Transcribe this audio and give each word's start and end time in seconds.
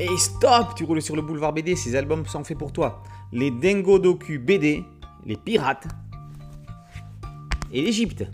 Et 0.00 0.16
stop, 0.16 0.74
tu 0.74 0.84
roules 0.84 1.02
sur 1.02 1.14
le 1.14 1.20
boulevard 1.20 1.52
BD, 1.52 1.76
ces 1.76 1.94
albums 1.94 2.24
sont 2.24 2.42
faits 2.42 2.56
pour 2.56 2.72
toi. 2.72 3.02
Les 3.32 3.50
Dingo 3.50 3.98
Doku 3.98 4.38
BD, 4.38 4.82
les 5.26 5.36
pirates 5.36 5.86
et 7.70 7.82
l'Égypte. 7.82 8.24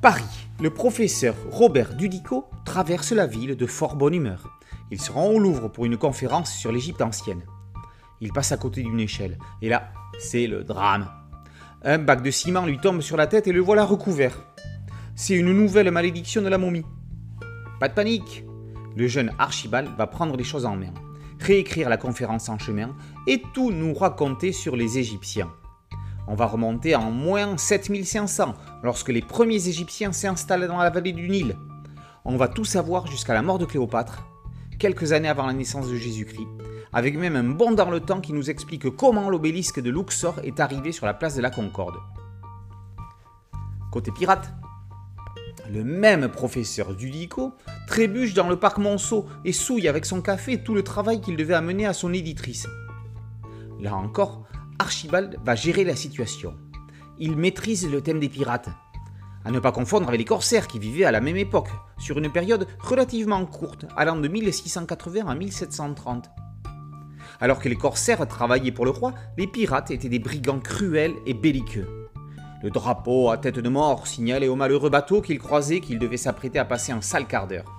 Paris, 0.00 0.48
le 0.62 0.70
professeur 0.70 1.34
Robert 1.50 1.94
Dudico 1.94 2.48
traverse 2.64 3.12
la 3.12 3.26
ville 3.26 3.54
de 3.54 3.66
fort 3.66 3.96
bonne 3.96 4.14
humeur. 4.14 4.58
Il 4.90 4.98
se 4.98 5.12
rend 5.12 5.26
au 5.26 5.38
Louvre 5.38 5.68
pour 5.68 5.84
une 5.84 5.98
conférence 5.98 6.54
sur 6.54 6.72
l'Égypte 6.72 7.02
ancienne. 7.02 7.42
Il 8.22 8.32
passe 8.32 8.52
à 8.52 8.56
côté 8.56 8.82
d'une 8.82 9.00
échelle, 9.00 9.36
et 9.60 9.68
là, 9.68 9.92
c'est 10.18 10.46
le 10.46 10.64
drame. 10.64 11.06
Un 11.82 11.98
bac 11.98 12.22
de 12.22 12.30
ciment 12.30 12.64
lui 12.64 12.78
tombe 12.78 13.02
sur 13.02 13.18
la 13.18 13.26
tête 13.26 13.46
et 13.46 13.52
le 13.52 13.60
voilà 13.60 13.84
recouvert. 13.84 14.46
C'est 15.14 15.34
une 15.34 15.52
nouvelle 15.52 15.90
malédiction 15.90 16.40
de 16.40 16.48
la 16.48 16.56
momie. 16.56 16.86
Pas 17.78 17.88
de 17.88 17.94
panique, 17.94 18.45
le 18.96 19.06
jeune 19.06 19.32
Archibald 19.38 19.90
va 19.96 20.06
prendre 20.06 20.36
les 20.36 20.44
choses 20.44 20.66
en 20.66 20.74
main, 20.74 20.92
réécrire 21.38 21.88
la 21.88 21.98
conférence 21.98 22.48
en 22.48 22.58
chemin 22.58 22.96
et 23.26 23.42
tout 23.52 23.70
nous 23.70 23.94
raconter 23.94 24.52
sur 24.52 24.74
les 24.74 24.98
Égyptiens. 24.98 25.52
On 26.26 26.34
va 26.34 26.46
remonter 26.46 26.96
en 26.96 27.12
moins 27.12 27.56
7500, 27.56 28.54
lorsque 28.82 29.10
les 29.10 29.22
premiers 29.22 29.68
Égyptiens 29.68 30.12
s'installent 30.12 30.66
dans 30.66 30.78
la 30.78 30.90
vallée 30.90 31.12
du 31.12 31.28
Nil. 31.28 31.56
On 32.24 32.36
va 32.36 32.48
tout 32.48 32.64
savoir 32.64 33.06
jusqu'à 33.06 33.34
la 33.34 33.42
mort 33.42 33.58
de 33.58 33.66
Cléopâtre, 33.66 34.26
quelques 34.78 35.12
années 35.12 35.28
avant 35.28 35.46
la 35.46 35.52
naissance 35.52 35.88
de 35.88 35.94
Jésus-Christ, 35.94 36.48
avec 36.92 37.16
même 37.16 37.36
un 37.36 37.44
bond 37.44 37.72
dans 37.72 37.90
le 37.90 38.00
temps 38.00 38.20
qui 38.20 38.32
nous 38.32 38.50
explique 38.50 38.90
comment 38.96 39.30
l'obélisque 39.30 39.80
de 39.80 39.90
Luxor 39.90 40.40
est 40.42 40.58
arrivé 40.58 40.90
sur 40.90 41.06
la 41.06 41.14
place 41.14 41.36
de 41.36 41.42
la 41.42 41.50
Concorde. 41.50 41.96
Côté 43.92 44.10
pirate, 44.10 44.52
le 45.70 45.84
même 45.84 46.28
professeur 46.28 46.94
Dudico 46.94 47.54
trébuche 47.86 48.34
dans 48.34 48.48
le 48.48 48.56
parc 48.56 48.78
Monceau 48.78 49.26
et 49.44 49.52
souille 49.52 49.88
avec 49.88 50.06
son 50.06 50.20
café 50.20 50.62
tout 50.62 50.74
le 50.74 50.82
travail 50.82 51.20
qu'il 51.20 51.36
devait 51.36 51.54
amener 51.54 51.86
à 51.86 51.92
son 51.92 52.12
éditrice. 52.12 52.66
Là 53.80 53.94
encore, 53.94 54.46
Archibald 54.78 55.38
va 55.44 55.54
gérer 55.54 55.84
la 55.84 55.96
situation. 55.96 56.54
Il 57.18 57.36
maîtrise 57.36 57.90
le 57.90 58.00
thème 58.00 58.20
des 58.20 58.28
pirates, 58.28 58.68
à 59.44 59.50
ne 59.50 59.60
pas 59.60 59.72
confondre 59.72 60.08
avec 60.08 60.18
les 60.18 60.24
corsaires 60.24 60.66
qui 60.66 60.78
vivaient 60.78 61.04
à 61.04 61.12
la 61.12 61.20
même 61.20 61.36
époque, 61.36 61.70
sur 61.98 62.18
une 62.18 62.32
période 62.32 62.66
relativement 62.80 63.44
courte, 63.46 63.86
allant 63.96 64.16
de 64.16 64.28
1680 64.28 65.26
à 65.26 65.34
1730. 65.34 66.30
Alors 67.40 67.60
que 67.60 67.68
les 67.68 67.76
corsaires 67.76 68.26
travaillaient 68.26 68.72
pour 68.72 68.84
le 68.84 68.90
roi, 68.90 69.14
les 69.36 69.46
pirates 69.46 69.90
étaient 69.90 70.08
des 70.08 70.18
brigands 70.18 70.60
cruels 70.60 71.14
et 71.26 71.34
belliqueux. 71.34 72.05
Le 72.62 72.70
drapeau 72.70 73.30
à 73.30 73.36
tête 73.36 73.58
de 73.58 73.68
mort 73.68 74.06
signalait 74.06 74.48
au 74.48 74.56
malheureux 74.56 74.88
bateau 74.88 75.20
qu'il 75.20 75.38
croisait 75.38 75.80
qu'il 75.80 75.98
devait 75.98 76.16
s'apprêter 76.16 76.58
à 76.58 76.64
passer 76.64 76.92
un 76.92 77.02
sale 77.02 77.26
quart 77.26 77.46
d'heure. 77.46 77.70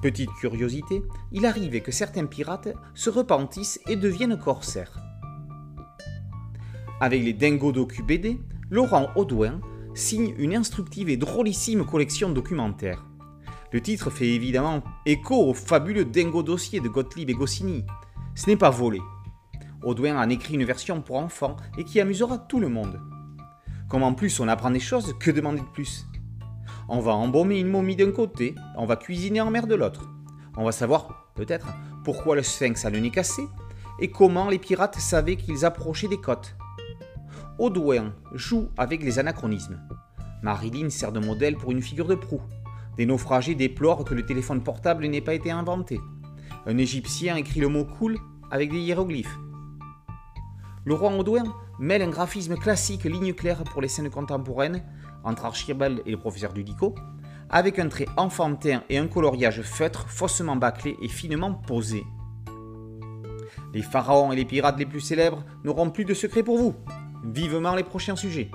Petite 0.00 0.32
curiosité, 0.40 1.02
il 1.32 1.46
arrivait 1.46 1.82
que 1.82 1.92
certains 1.92 2.26
pirates 2.26 2.74
se 2.94 3.10
repentissent 3.10 3.78
et 3.88 3.96
deviennent 3.96 4.38
corsaires. 4.38 4.98
Avec 7.00 7.22
les 7.22 7.34
Dingo 7.34 7.72
Docu 7.72 8.02
BD, 8.02 8.40
Laurent 8.70 9.10
Audouin 9.16 9.60
signe 9.94 10.34
une 10.38 10.56
instructive 10.56 11.10
et 11.10 11.16
drôlissime 11.16 11.84
collection 11.84 12.30
documentaire. 12.30 13.04
Le 13.70 13.80
titre 13.80 14.10
fait 14.10 14.28
évidemment 14.28 14.82
écho 15.06 15.36
au 15.36 15.54
fabuleux 15.54 16.04
Dingo 16.04 16.42
Dossier 16.42 16.80
de 16.80 16.88
Gottlieb 16.88 17.28
et 17.28 17.34
Goscinny. 17.34 17.84
Ce 18.34 18.48
n'est 18.48 18.56
pas 18.56 18.70
volé. 18.70 19.00
Audouin 19.82 20.16
en 20.16 20.28
écrit 20.30 20.54
une 20.54 20.64
version 20.64 21.02
pour 21.02 21.16
enfants 21.16 21.56
et 21.76 21.84
qui 21.84 22.00
amusera 22.00 22.38
tout 22.38 22.60
le 22.60 22.68
monde. 22.68 23.00
Comme 23.92 24.04
en 24.04 24.14
plus 24.14 24.40
on 24.40 24.48
apprend 24.48 24.70
des 24.70 24.80
choses, 24.80 25.14
que 25.20 25.30
demander 25.30 25.60
de 25.60 25.66
plus? 25.66 26.06
On 26.88 27.00
va 27.00 27.12
embaumer 27.12 27.58
une 27.58 27.68
momie 27.68 27.94
d'un 27.94 28.10
côté, 28.10 28.54
on 28.78 28.86
va 28.86 28.96
cuisiner 28.96 29.42
en 29.42 29.50
mer 29.50 29.66
de 29.66 29.74
l'autre. 29.74 30.08
On 30.56 30.64
va 30.64 30.72
savoir, 30.72 31.30
peut-être, 31.34 31.66
pourquoi 32.02 32.34
le 32.34 32.42
sphinx 32.42 32.86
a 32.86 32.90
le 32.90 33.00
nez 33.00 33.10
cassé 33.10 33.42
et 34.00 34.10
comment 34.10 34.48
les 34.48 34.58
pirates 34.58 34.98
savaient 34.98 35.36
qu'ils 35.36 35.66
approchaient 35.66 36.08
des 36.08 36.22
côtes. 36.22 36.56
Audouin 37.58 38.14
joue 38.32 38.70
avec 38.78 39.02
les 39.02 39.18
anachronismes. 39.18 39.78
Marilyn 40.42 40.88
sert 40.88 41.12
de 41.12 41.20
modèle 41.20 41.58
pour 41.58 41.70
une 41.70 41.82
figure 41.82 42.08
de 42.08 42.14
proue. 42.14 42.40
Des 42.96 43.04
naufragés 43.04 43.54
déplorent 43.54 44.06
que 44.06 44.14
le 44.14 44.24
téléphone 44.24 44.62
portable 44.62 45.04
n'ait 45.04 45.20
pas 45.20 45.34
été 45.34 45.50
inventé. 45.50 46.00
Un 46.64 46.78
Égyptien 46.78 47.36
écrit 47.36 47.60
le 47.60 47.68
mot 47.68 47.84
cool 47.84 48.16
avec 48.50 48.70
des 48.70 48.78
hiéroglyphes. 48.78 49.38
Laurent 50.86 51.14
Audouin 51.18 51.44
mêle 51.82 52.02
un 52.02 52.10
graphisme 52.10 52.56
classique 52.56 53.02
ligne 53.04 53.34
claire 53.34 53.64
pour 53.64 53.82
les 53.82 53.88
scènes 53.88 54.08
contemporaines 54.08 54.84
entre 55.24 55.44
Archibald 55.44 56.00
et 56.06 56.12
le 56.12 56.16
professeur 56.16 56.52
Dudico, 56.52 56.94
avec 57.50 57.80
un 57.80 57.88
trait 57.88 58.06
enfantin 58.16 58.84
et 58.88 58.98
un 58.98 59.08
coloriage 59.08 59.62
feutre 59.62 60.08
faussement 60.08 60.54
bâclé 60.54 60.96
et 61.02 61.08
finement 61.08 61.52
posé. 61.52 62.04
Les 63.74 63.82
pharaons 63.82 64.30
et 64.30 64.36
les 64.36 64.44
pirates 64.44 64.78
les 64.78 64.86
plus 64.86 65.00
célèbres 65.00 65.44
n'auront 65.64 65.90
plus 65.90 66.04
de 66.04 66.14
secrets 66.14 66.44
pour 66.44 66.56
vous. 66.56 66.74
Vivement 67.24 67.74
les 67.74 67.82
prochains 67.82 68.16
sujets. 68.16 68.50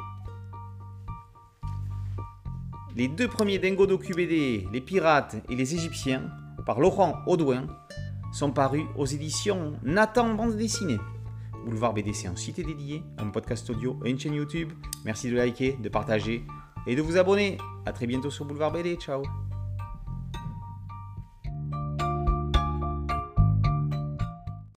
Les 2.95 3.09
deux 3.09 3.27
premiers 3.27 3.59
Dingo 3.59 3.85
BD, 3.85 4.67
Les 4.71 4.81
Pirates 4.81 5.35
et 5.49 5.55
les 5.55 5.75
Égyptiens, 5.75 6.31
par 6.65 6.79
Laurent 6.79 7.19
Audouin, 7.27 7.67
sont 8.31 8.51
parus 8.51 8.85
aux 8.95 9.05
éditions 9.05 9.73
Nathan 9.83 10.33
Bande 10.33 10.55
Dessinée. 10.55 10.97
Boulevard 11.67 11.93
BD, 11.93 12.13
c'est 12.13 12.27
un 12.27 12.35
site 12.35 12.65
dédié, 12.65 13.03
un 13.17 13.27
podcast 13.27 13.69
audio 13.69 13.99
une 14.05 14.19
chaîne 14.19 14.33
YouTube. 14.33 14.71
Merci 15.05 15.29
de 15.29 15.35
liker, 15.35 15.77
de 15.81 15.89
partager 15.89 16.43
et 16.85 16.95
de 16.95 17.01
vous 17.01 17.17
abonner. 17.17 17.57
A 17.85 17.91
très 17.91 18.07
bientôt 18.07 18.29
sur 18.29 18.45
Boulevard 18.45 18.71
BD. 18.71 18.95
Ciao 18.95 19.21